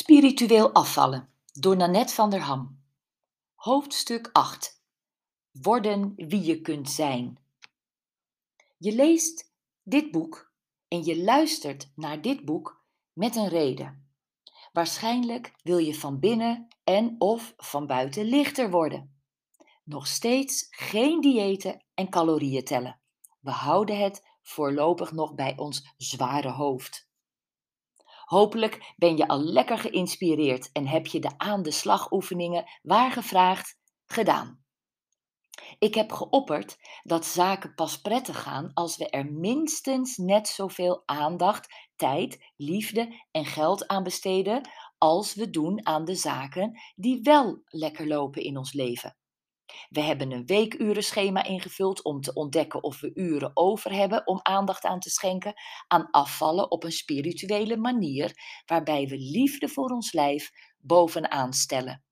[0.00, 2.82] Spiritueel afvallen door Nanette van der Ham.
[3.54, 4.82] Hoofdstuk 8.
[5.50, 7.38] Worden wie je kunt zijn.
[8.78, 9.52] Je leest
[9.82, 10.52] dit boek
[10.88, 14.10] en je luistert naar dit boek met een reden.
[14.72, 19.20] Waarschijnlijk wil je van binnen en of van buiten lichter worden.
[19.84, 23.00] Nog steeds geen diëten en calorieën tellen.
[23.40, 27.09] We houden het voorlopig nog bij ons zware hoofd.
[28.30, 33.12] Hopelijk ben je al lekker geïnspireerd en heb je de aan de slag oefeningen waar
[33.12, 34.64] gevraagd gedaan.
[35.78, 41.74] Ik heb geopperd dat zaken pas prettig gaan als we er minstens net zoveel aandacht,
[41.96, 48.06] tijd, liefde en geld aan besteden als we doen aan de zaken die wel lekker
[48.06, 49.16] lopen in ons leven.
[49.88, 54.84] We hebben een weekurenschema ingevuld om te ontdekken of we uren over hebben om aandacht
[54.84, 55.54] aan te schenken
[55.86, 58.32] aan afvallen op een spirituele manier,
[58.66, 62.04] waarbij we liefde voor ons lijf bovenaan stellen.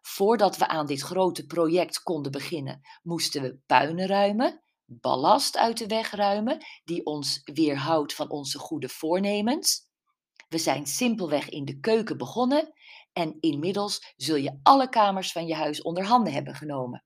[0.00, 5.86] Voordat we aan dit grote project konden beginnen, moesten we puinen ruimen, ballast uit de
[5.86, 9.88] weg ruimen, die ons weerhoudt van onze goede voornemens.
[10.48, 12.72] We zijn simpelweg in de keuken begonnen
[13.12, 17.04] en inmiddels zul je alle kamers van je huis onder handen hebben genomen.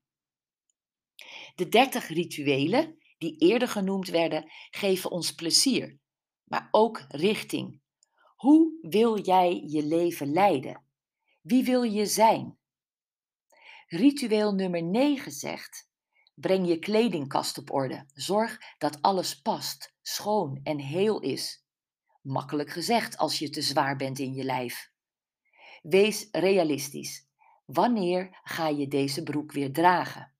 [1.55, 5.99] De dertig rituelen, die eerder genoemd werden, geven ons plezier,
[6.43, 7.81] maar ook richting.
[8.35, 10.83] Hoe wil jij je leven leiden?
[11.41, 12.57] Wie wil je zijn?
[13.87, 15.89] Ritueel nummer 9 zegt:
[16.35, 18.05] Breng je kledingkast op orde.
[18.13, 21.63] Zorg dat alles past, schoon en heel is.
[22.21, 24.93] Makkelijk gezegd als je te zwaar bent in je lijf.
[25.87, 27.27] Wees realistisch.
[27.65, 30.33] Wanneer ga je deze broek weer dragen?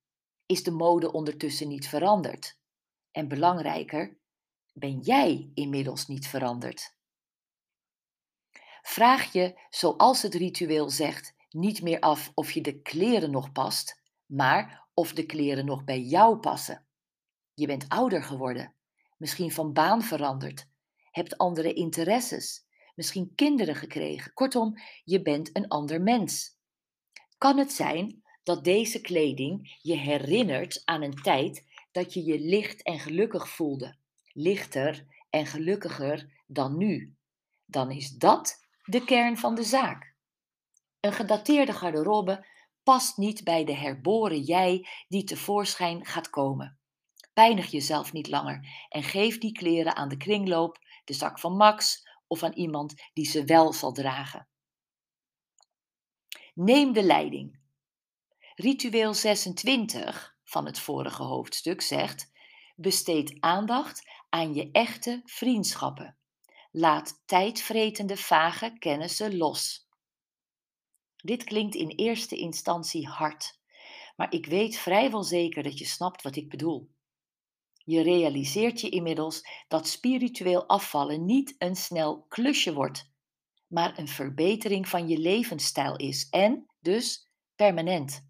[0.46, 2.60] Is de mode ondertussen niet veranderd?
[3.12, 4.18] En belangrijker,
[4.74, 6.96] ben jij inmiddels niet veranderd?
[8.82, 14.02] Vraag je, zoals het ritueel zegt, niet meer af of je de kleren nog past,
[14.26, 16.86] maar of de kleren nog bij jou passen.
[17.54, 18.76] Je bent ouder geworden,
[19.18, 20.68] misschien van baan veranderd,
[21.12, 22.65] hebt andere interesses,
[22.96, 24.34] misschien kinderen gekregen.
[24.34, 26.58] Kortom, je bent een ander mens.
[27.38, 32.84] Kan het zijn dat deze kleding je herinnert aan een tijd dat je je licht
[32.84, 33.98] en gelukkig voelde?
[34.34, 37.16] Lichter en gelukkiger dan nu.
[37.66, 40.16] Dan is dat de kern van de zaak.
[41.00, 42.46] Een gedateerde garderobe
[42.84, 46.80] past niet bij de herboren jij die tevoorschijn gaat komen.
[47.34, 52.08] Pijnig jezelf niet langer en geef die kleren aan de kringloop, de zak van Max
[52.44, 54.48] aan iemand die ze wel zal dragen.
[56.54, 57.60] Neem de leiding.
[58.56, 62.32] Ritueel 26 van het vorige hoofdstuk zegt:
[62.76, 66.18] besteed aandacht aan je echte vriendschappen.
[66.72, 69.88] Laat tijdvretende vage kennissen los.
[71.16, 73.60] Dit klinkt in eerste instantie hard,
[74.16, 76.95] maar ik weet vrijwel zeker dat je snapt wat ik bedoel.
[77.86, 83.12] Je realiseert je inmiddels dat spiritueel afvallen niet een snel klusje wordt,
[83.68, 88.30] maar een verbetering van je levensstijl is en dus permanent.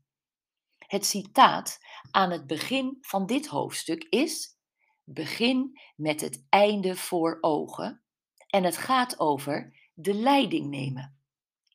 [0.77, 1.77] Het citaat
[2.11, 4.57] aan het begin van dit hoofdstuk is:
[5.03, 8.03] Begin met het einde voor ogen.
[8.47, 11.19] En het gaat over de leiding nemen,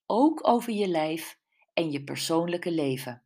[0.07, 1.39] ook over je lijf
[1.73, 3.25] en je persoonlijke leven.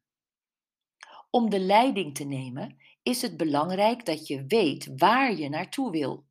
[1.35, 6.27] Om de leiding te nemen is het belangrijk dat je weet waar je naartoe wil.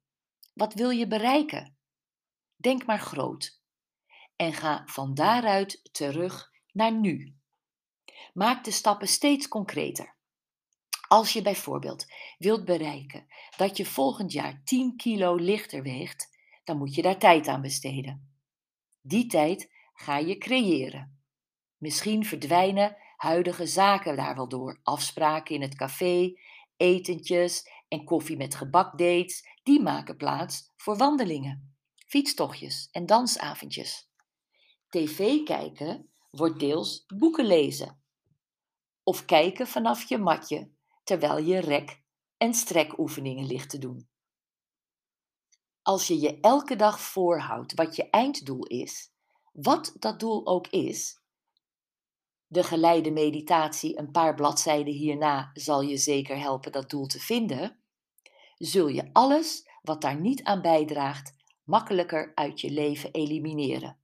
[0.53, 1.77] Wat wil je bereiken?
[2.55, 3.61] Denk maar groot.
[4.35, 7.35] En ga van daaruit terug naar nu.
[8.33, 10.15] Maak de stappen steeds concreter.
[11.07, 12.05] Als je bijvoorbeeld
[12.37, 13.27] wilt bereiken
[13.57, 18.37] dat je volgend jaar 10 kilo lichter weegt, dan moet je daar tijd aan besteden.
[19.01, 21.23] Die tijd ga je creëren.
[21.77, 24.79] Misschien verdwijnen huidige zaken daar wel door.
[24.83, 26.33] Afspraken in het café,
[26.77, 31.75] etentjes en koffie met gebakdates, die maken plaats voor wandelingen,
[32.07, 34.09] fietstochtjes en dansavondjes.
[34.89, 38.03] TV kijken wordt deels boeken lezen.
[39.03, 40.71] Of kijken vanaf je matje
[41.03, 42.01] terwijl je rek-
[42.37, 44.09] en strekoefeningen ligt te doen.
[45.81, 49.11] Als je je elke dag voorhoudt wat je einddoel is,
[49.51, 51.22] wat dat doel ook is,
[52.53, 57.77] de geleide meditatie een paar bladzijden hierna zal je zeker helpen dat doel te vinden,
[58.57, 63.97] zul je alles wat daar niet aan bijdraagt makkelijker uit je leven elimineren.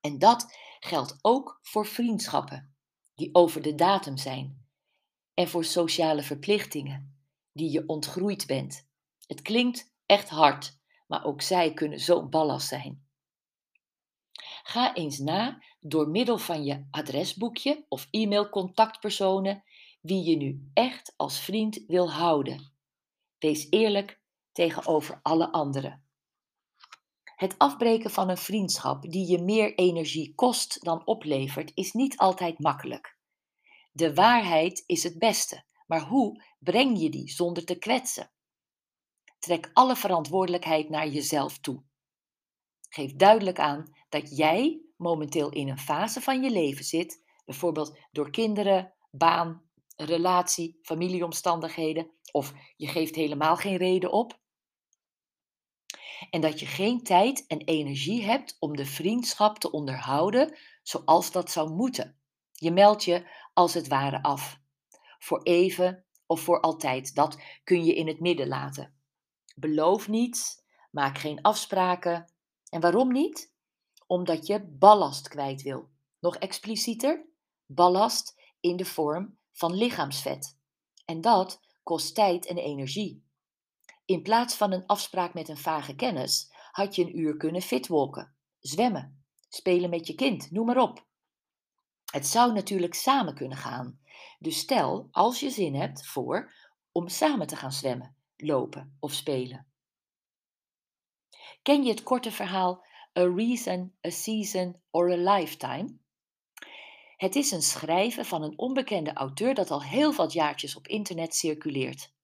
[0.00, 2.76] En dat geldt ook voor vriendschappen
[3.14, 4.66] die over de datum zijn
[5.34, 8.88] en voor sociale verplichtingen die je ontgroeid bent.
[9.26, 13.05] Het klinkt echt hard, maar ook zij kunnen zo'n ballast zijn.
[14.66, 19.64] Ga eens na door middel van je adresboekje of e-mailcontactpersonen
[20.00, 22.72] wie je nu echt als vriend wil houden.
[23.38, 24.20] Wees eerlijk
[24.52, 26.04] tegenover alle anderen.
[27.24, 32.58] Het afbreken van een vriendschap die je meer energie kost dan oplevert, is niet altijd
[32.58, 33.18] makkelijk.
[33.92, 38.30] De waarheid is het beste, maar hoe breng je die zonder te kwetsen?
[39.38, 41.82] Trek alle verantwoordelijkheid naar jezelf toe.
[42.88, 48.30] Geef duidelijk aan dat jij momenteel in een fase van je leven zit, bijvoorbeeld door
[48.30, 49.62] kinderen, baan,
[49.96, 54.40] relatie, familieomstandigheden, of je geeft helemaal geen reden op.
[56.30, 61.50] En dat je geen tijd en energie hebt om de vriendschap te onderhouden zoals dat
[61.50, 62.18] zou moeten.
[62.52, 64.60] Je meldt je als het ware af.
[65.18, 68.94] Voor even of voor altijd, dat kun je in het midden laten.
[69.56, 72.32] Beloof niets, maak geen afspraken.
[72.68, 73.54] En waarom niet?
[74.06, 75.88] Omdat je ballast kwijt wil.
[76.18, 77.26] Nog explicieter,
[77.66, 80.58] ballast in de vorm van lichaamsvet.
[81.04, 83.24] En dat kost tijd en energie.
[84.04, 88.34] In plaats van een afspraak met een vage kennis, had je een uur kunnen fitwalken,
[88.58, 91.06] zwemmen, spelen met je kind, noem maar op.
[92.12, 94.00] Het zou natuurlijk samen kunnen gaan.
[94.38, 96.52] Dus stel, als je zin hebt, voor
[96.92, 99.66] om samen te gaan zwemmen, lopen of spelen.
[101.62, 102.85] Ken je het korte verhaal
[103.18, 105.98] A Reason, a Season or a Lifetime?
[107.16, 111.34] Het is een schrijven van een onbekende auteur dat al heel wat jaartjes op internet
[111.34, 112.14] circuleert.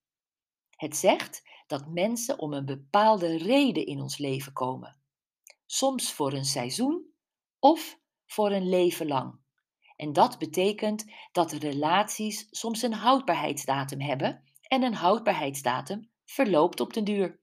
[0.71, 5.01] Het zegt dat mensen om een bepaalde reden in ons leven komen.
[5.67, 7.07] Soms voor een seizoen
[7.59, 9.41] of voor een leven lang.
[9.97, 17.05] En dat betekent dat relaties soms een houdbaarheidsdatum hebben en een houdbaarheidsdatum verloopt op den
[17.05, 17.42] duur.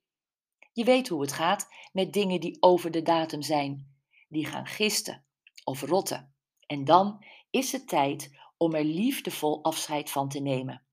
[0.71, 3.97] Je weet hoe het gaat met dingen die over de datum zijn.
[4.27, 5.25] Die gaan gisten
[5.63, 6.33] of rotten.
[6.65, 10.83] En dan is het tijd om er liefdevol afscheid van te nemen.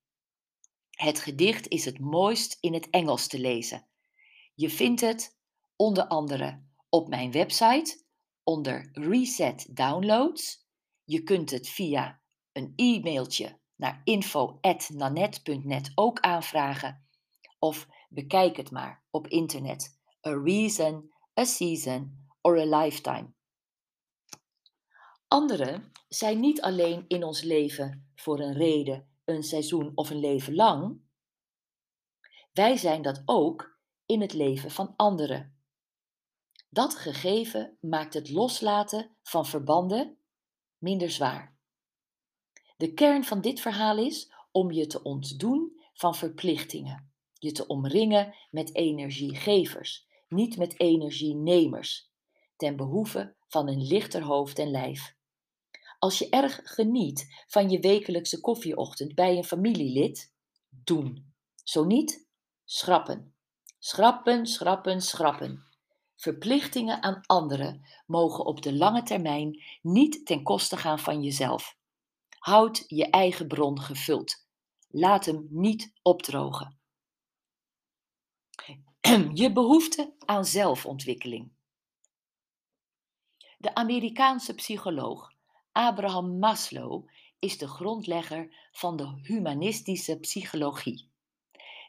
[0.90, 3.86] Het gedicht is het mooist in het Engels te lezen.
[4.54, 5.38] Je vindt het
[5.76, 8.04] onder andere op mijn website
[8.42, 10.66] onder Reset Downloads.
[11.04, 12.20] Je kunt het via
[12.52, 17.06] een e-mailtje naar info.nanet.net ook aanvragen.
[17.58, 19.98] Of bekijk het maar op internet.
[20.26, 23.34] A reason, a season or a lifetime.
[25.28, 30.54] Anderen zijn niet alleen in ons leven voor een reden, een seizoen of een leven
[30.54, 31.00] lang.
[32.52, 35.60] Wij zijn dat ook in het leven van anderen.
[36.68, 40.18] Dat gegeven maakt het loslaten van verbanden
[40.78, 41.56] minder zwaar.
[42.76, 47.05] De kern van dit verhaal is om je te ontdoen van verplichtingen,
[47.38, 52.10] je te omringen met energiegevers, niet met energienemers,
[52.56, 55.14] ten behoeve van een lichter hoofd en lijf.
[55.98, 60.32] Als je erg geniet van je wekelijkse koffieochtend bij een familielid,
[60.68, 61.34] doen.
[61.64, 62.28] Zo niet,
[62.64, 63.34] schrappen.
[63.78, 65.64] Schrappen, schrappen, schrappen.
[66.16, 71.76] Verplichtingen aan anderen mogen op de lange termijn niet ten koste gaan van jezelf.
[72.38, 74.46] Houd je eigen bron gevuld.
[74.88, 76.75] Laat hem niet opdrogen.
[79.34, 81.52] Je behoefte aan zelfontwikkeling.
[83.58, 85.32] De Amerikaanse psycholoog
[85.72, 87.08] Abraham Maslow
[87.38, 91.10] is de grondlegger van de humanistische psychologie.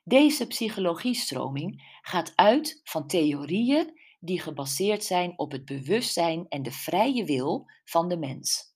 [0.03, 7.25] Deze psychologiestroming gaat uit van theorieën die gebaseerd zijn op het bewustzijn en de vrije
[7.25, 8.75] wil van de mens.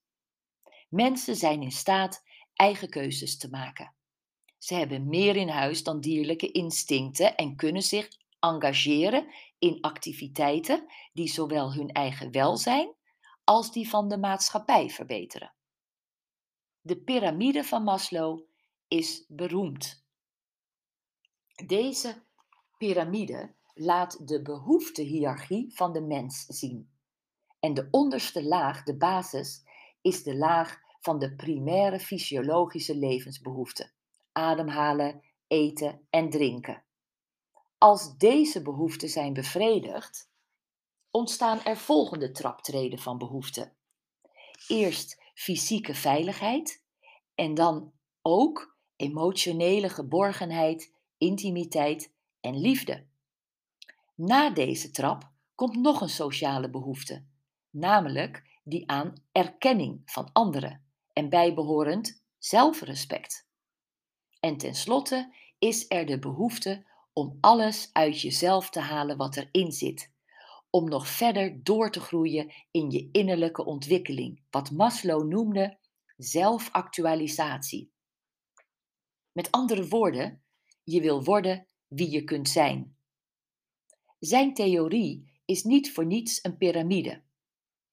[0.90, 3.94] Mensen zijn in staat eigen keuzes te maken.
[4.58, 9.28] Ze hebben meer in huis dan dierlijke instincten en kunnen zich engageren
[9.60, 12.96] in activiteiten die zowel hun eigen welzijn
[13.44, 15.54] als die van de maatschappij verbeteren.
[16.82, 18.48] De piramide van Maslow
[18.88, 20.06] is beroemd.
[21.66, 22.24] Deze
[22.78, 26.92] piramide laat de behoeftehiërarchie van de mens zien.
[27.60, 29.64] En de onderste laag, de basis,
[30.02, 33.94] is de laag van de primaire fysiologische levensbehoeften:
[34.32, 36.84] ademhalen, eten en drinken.
[37.82, 40.30] Als deze behoeften zijn bevredigd,
[41.12, 43.74] ontstaan er volgende traptreden van behoeften.
[44.68, 46.84] Eerst fysieke veiligheid
[47.36, 53.06] en dan ook emotionele geborgenheid, intimiteit en liefde.
[54.16, 57.26] Na deze trap komt nog een sociale behoefte,
[57.70, 63.48] namelijk die aan erkenning van anderen en bijbehorend zelfrespect.
[64.40, 70.12] En tenslotte is er de behoefte om alles uit jezelf te halen wat erin zit,
[70.70, 75.78] om nog verder door te groeien in je innerlijke ontwikkeling, wat Maslow noemde
[76.18, 77.92] zelfactualisatie.
[79.32, 80.44] Met andere woorden,
[80.84, 82.96] je wil worden wie je kunt zijn.
[84.20, 87.22] Zijn theorie is niet voor niets een piramide.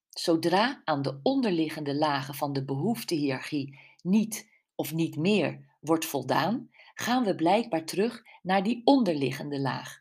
[0.09, 7.25] Zodra aan de onderliggende lagen van de behoeftehiërarchie niet of niet meer wordt voldaan, gaan
[7.25, 10.00] we blijkbaar terug naar die onderliggende laag.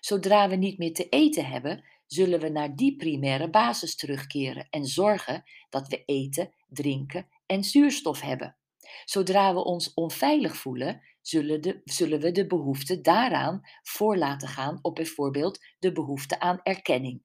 [0.00, 4.86] Zodra we niet meer te eten hebben, zullen we naar die primaire basis terugkeren en
[4.86, 8.56] zorgen dat we eten, drinken en zuurstof hebben.
[9.04, 14.78] Zodra we ons onveilig voelen, zullen, de, zullen we de behoefte daaraan voor laten gaan
[14.82, 17.22] op bijvoorbeeld de behoefte aan erkenning.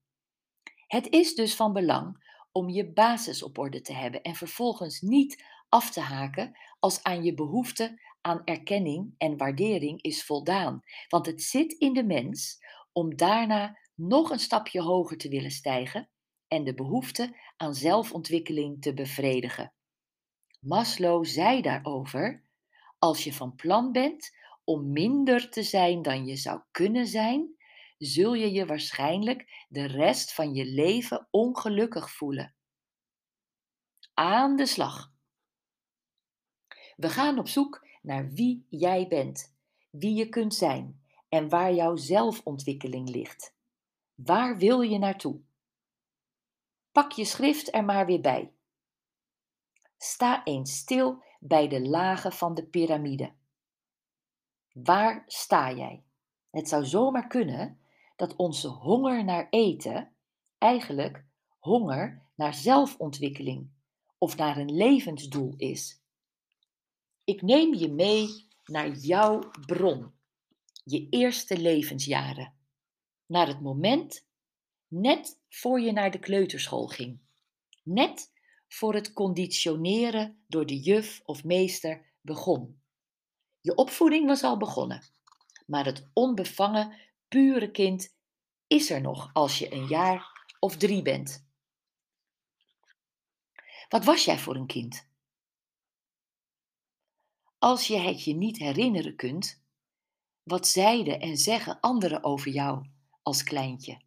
[0.88, 5.44] Het is dus van belang om je basis op orde te hebben en vervolgens niet
[5.70, 10.84] af te haken als aan je behoefte aan erkenning en waardering is voldaan.
[11.08, 12.58] Want het zit in de mens
[12.92, 16.10] om daarna nog een stapje hoger te willen stijgen
[16.48, 19.74] en de behoefte aan zelfontwikkeling te bevredigen.
[20.60, 22.44] Maslow zei daarover:
[23.00, 27.56] Als je van plan bent om minder te zijn dan je zou kunnen zijn,
[27.98, 32.56] zul je je waarschijnlijk de rest van je leven ongelukkig voelen.
[34.14, 35.14] Aan de slag.
[36.96, 39.56] We gaan op zoek naar wie jij bent,
[39.90, 43.56] wie je kunt zijn en waar jouw zelfontwikkeling ligt.
[44.16, 45.42] Waar wil je naartoe?
[46.92, 48.52] Pak je schrift er maar weer bij.
[49.98, 53.34] Sta eens stil bij de lagen van de piramide.
[54.72, 56.04] Waar sta jij?
[56.50, 57.80] Het zou zomaar kunnen
[58.16, 60.16] dat onze honger naar eten
[60.58, 61.26] eigenlijk
[61.60, 63.70] honger naar zelfontwikkeling
[64.18, 66.04] of naar een levensdoel is.
[67.26, 70.14] Ik neem je mee naar jouw bron,
[70.84, 72.54] je eerste levensjaren,
[73.26, 74.28] naar het moment
[74.88, 77.20] net voor je naar de kleuterschool ging,
[77.84, 78.32] net
[78.68, 82.82] voor het conditioneren door de juf of meester begon.
[83.62, 85.04] Je opvoeding was al begonnen,
[85.66, 86.94] maar het onbevangen,
[87.28, 88.16] pure kind
[88.68, 91.48] is er nog als je een jaar of drie bent.
[93.90, 95.14] Wat was jij voor een kind?
[97.66, 99.64] Als je het je niet herinneren kunt,
[100.44, 102.86] wat zeiden en zeggen anderen over jou
[103.22, 104.02] als kleintje?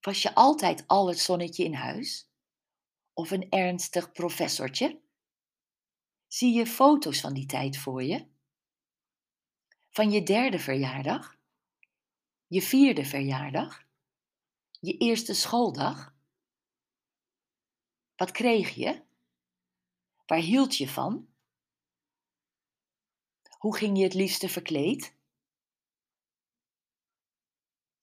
[0.00, 2.30] Was je altijd al het zonnetje in huis?
[3.12, 5.00] Of een ernstig professortje?
[6.26, 8.26] Zie je foto's van die tijd voor je?
[9.90, 11.38] Van je derde verjaardag?
[12.46, 13.84] Je vierde verjaardag?
[14.80, 16.14] Je eerste schooldag?
[18.16, 19.02] Wat kreeg je?
[20.26, 21.31] Waar hield je van?
[23.62, 25.14] Hoe ging je het liefste verkleed?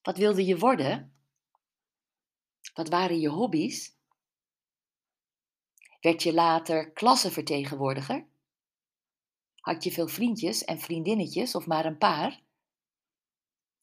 [0.01, 1.13] Wat wilde je worden?
[2.73, 3.97] Wat waren je hobby's?
[6.01, 8.27] Werd je later klassenvertegenwoordiger?
[9.55, 12.41] Had je veel vriendjes en vriendinnetjes of maar een paar?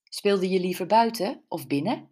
[0.05, 2.11] Speelde je liever buiten of binnen?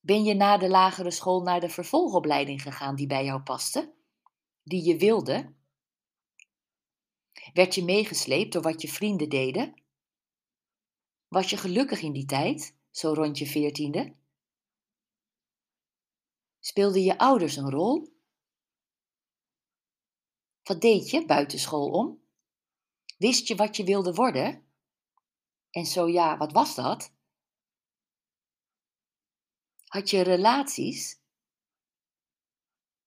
[0.00, 3.94] Ben je na de lagere school naar de vervolgopleiding gegaan die bij jou paste?
[4.62, 5.60] Die je wilde?
[7.52, 9.82] Werd je meegesleept door wat je vrienden deden?
[11.28, 14.14] Was je gelukkig in die tijd, zo rond je veertiende?
[16.60, 18.16] Speelden je ouders een rol?
[20.62, 22.22] Wat deed je buiten school om?
[23.18, 24.66] Wist je wat je wilde worden?
[25.70, 27.12] En zo ja, wat was dat?
[29.84, 31.20] Had je relaties?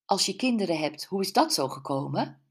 [0.06, 2.45] Als je kinderen hebt, hoe is dat zo gekomen?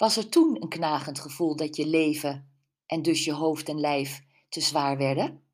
[0.00, 4.22] Was er toen een knagend gevoel dat je leven en dus je hoofd en lijf
[4.48, 5.44] te zwaar werden?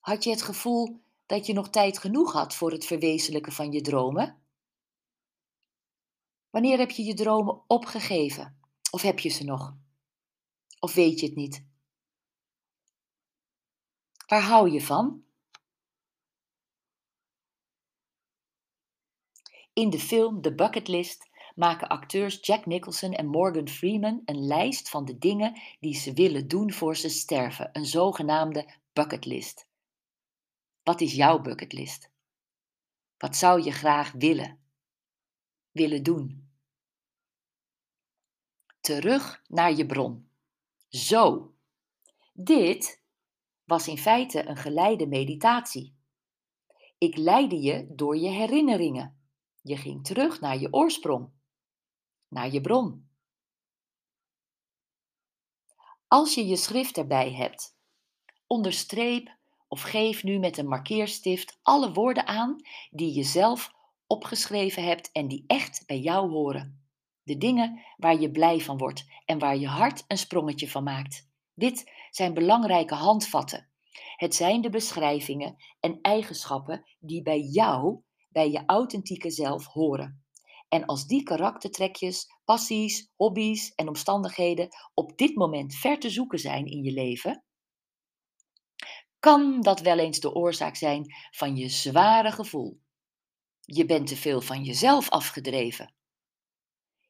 [0.00, 3.80] Had je het gevoel dat je nog tijd genoeg had voor het verwezenlijken van je
[3.80, 4.42] dromen?
[6.50, 8.60] Wanneer heb je je dromen opgegeven?
[8.90, 9.76] Of heb je ze nog?
[10.78, 11.66] Of weet je het niet?
[14.26, 15.24] Waar hou je van?
[19.72, 24.88] In de film The Bucket List maken acteurs Jack Nicholson en Morgan Freeman een lijst
[24.88, 29.66] van de dingen die ze willen doen voor ze sterven, een zogenaamde bucketlist.
[30.82, 32.10] Wat is jouw bucketlist?
[33.18, 34.58] Wat zou je graag willen?
[35.70, 36.50] Willen doen?
[38.80, 40.28] Terug naar je bron.
[40.88, 41.54] Zo.
[42.32, 43.02] Dit
[43.64, 45.94] was in feite een geleide meditatie.
[46.98, 49.16] Ik leidde je door je herinneringen.
[49.62, 51.30] Je ging terug naar je oorsprong
[52.32, 53.08] naar je bron.
[56.08, 57.76] Als je je schrift erbij hebt
[58.46, 59.36] onderstreep
[59.68, 62.56] of geef nu met een markeerstift alle woorden aan
[62.90, 63.72] die je zelf
[64.06, 66.86] opgeschreven hebt en die echt bij jou horen.
[67.22, 71.28] De dingen waar je blij van wordt en waar je hart een sprongetje van maakt.
[71.54, 73.70] Dit zijn belangrijke handvatten.
[74.16, 80.21] Het zijn de beschrijvingen en eigenschappen die bij jou, bij je authentieke zelf horen.
[80.72, 86.66] En als die karaktertrekjes, passies, hobby's en omstandigheden op dit moment ver te zoeken zijn
[86.66, 87.44] in je leven,
[89.18, 92.80] kan dat wel eens de oorzaak zijn van je zware gevoel.
[93.60, 95.94] Je bent te veel van jezelf afgedreven.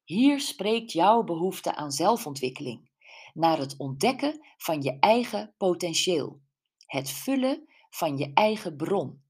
[0.04, 2.90] Hier spreekt jouw behoefte aan zelfontwikkeling,
[3.32, 6.40] naar het ontdekken van je eigen potentieel,
[6.86, 9.22] het vullen van je eigen bron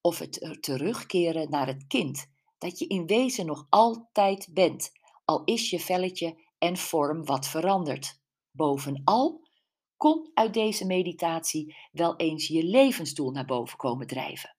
[0.00, 2.29] of het terugkeren naar het kind
[2.60, 4.92] dat je in wezen nog altijd bent,
[5.24, 8.20] al is je velletje en vorm wat veranderd.
[8.50, 9.48] Bovenal
[9.96, 14.56] kon uit deze meditatie wel eens je levensdoel naar boven komen drijven.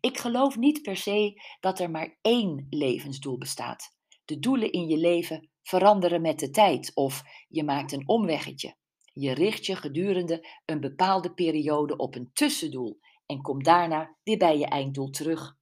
[0.00, 3.96] Ik geloof niet per se dat er maar één levensdoel bestaat.
[4.24, 8.76] De doelen in je leven veranderen met de tijd of je maakt een omweggetje.
[9.12, 14.58] Je richt je gedurende een bepaalde periode op een tussendoel en komt daarna weer bij
[14.58, 15.56] je einddoel terug.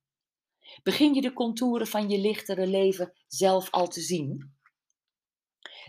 [0.83, 4.55] Begin je de contouren van je lichtere leven zelf al te zien?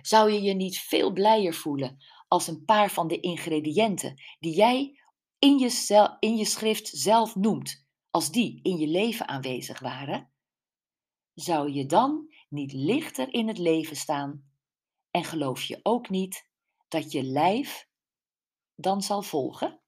[0.02, 5.00] Zou je je niet veel blijer voelen als een paar van de ingrediënten die jij
[5.40, 10.32] in je, in je schrift zelf noemt, als die in je leven aanwezig waren?
[11.34, 14.52] Zou je dan niet lichter in het leven staan
[15.12, 16.48] en geloof je ook niet
[16.88, 17.88] dat je lijf
[18.76, 19.83] dan zal volgen?